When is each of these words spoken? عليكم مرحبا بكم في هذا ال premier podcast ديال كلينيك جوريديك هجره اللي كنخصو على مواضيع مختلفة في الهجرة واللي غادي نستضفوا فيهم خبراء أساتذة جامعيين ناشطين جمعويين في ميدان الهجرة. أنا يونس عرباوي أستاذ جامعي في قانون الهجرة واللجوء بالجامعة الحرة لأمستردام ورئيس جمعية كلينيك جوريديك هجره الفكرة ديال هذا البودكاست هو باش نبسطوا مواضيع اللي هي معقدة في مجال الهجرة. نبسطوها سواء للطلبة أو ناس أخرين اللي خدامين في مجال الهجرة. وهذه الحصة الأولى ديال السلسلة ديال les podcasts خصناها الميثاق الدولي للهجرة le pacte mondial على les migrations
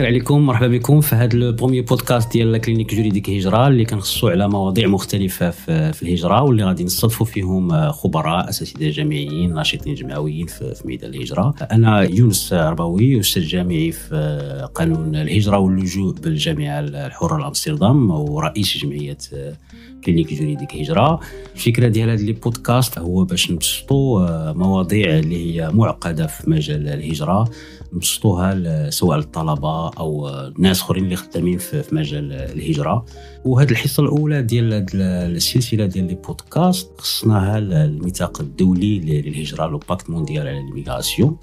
عليكم 0.00 0.40
مرحبا 0.46 0.68
بكم 0.68 1.00
في 1.00 1.14
هذا 1.14 1.34
ال 1.34 1.40
premier 1.40 1.80
podcast 1.80 2.32
ديال 2.32 2.56
كلينيك 2.56 2.94
جوريديك 2.94 3.30
هجره 3.30 3.68
اللي 3.68 3.84
كنخصو 3.84 4.28
على 4.28 4.48
مواضيع 4.48 4.88
مختلفة 4.88 5.50
في 5.50 6.02
الهجرة 6.02 6.42
واللي 6.42 6.64
غادي 6.64 6.84
نستضفوا 6.84 7.26
فيهم 7.26 7.90
خبراء 7.90 8.48
أساتذة 8.48 8.90
جامعيين 8.90 9.54
ناشطين 9.54 9.94
جمعويين 9.94 10.46
في 10.46 10.82
ميدان 10.84 11.14
الهجرة. 11.14 11.54
أنا 11.72 12.00
يونس 12.00 12.52
عرباوي 12.52 13.20
أستاذ 13.20 13.42
جامعي 13.42 13.92
في 13.92 14.68
قانون 14.74 15.16
الهجرة 15.16 15.58
واللجوء 15.58 16.14
بالجامعة 16.14 16.80
الحرة 16.80 17.38
لأمستردام 17.38 18.10
ورئيس 18.10 18.78
جمعية 18.78 19.18
كلينيك 20.04 20.34
جوريديك 20.34 20.76
هجره 20.76 21.20
الفكرة 21.54 21.88
ديال 21.88 22.10
هذا 22.10 22.22
البودكاست 22.22 22.98
هو 22.98 23.24
باش 23.24 23.50
نبسطوا 23.50 24.52
مواضيع 24.52 25.18
اللي 25.18 25.60
هي 25.60 25.70
معقدة 25.70 26.26
في 26.26 26.50
مجال 26.50 26.88
الهجرة. 26.88 27.50
نبسطوها 27.92 28.90
سواء 28.90 29.18
للطلبة 29.18 29.81
أو 29.88 30.30
ناس 30.58 30.80
أخرين 30.80 31.04
اللي 31.04 31.16
خدامين 31.16 31.58
في 31.58 31.84
مجال 31.92 32.32
الهجرة. 32.32 33.04
وهذه 33.44 33.70
الحصة 33.70 34.02
الأولى 34.02 34.42
ديال 34.42 34.86
السلسلة 34.94 35.86
ديال 35.86 36.06
les 36.06 36.14
podcasts 36.14 37.00
خصناها 37.00 37.58
الميثاق 37.58 38.40
الدولي 38.40 38.98
للهجرة 38.98 39.66
le 39.66 39.78
pacte 39.78 40.10
mondial 40.10 40.48
على 40.48 40.62
les 40.62 40.79
migrations 40.79 41.36